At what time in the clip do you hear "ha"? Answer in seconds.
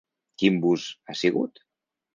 1.11-1.19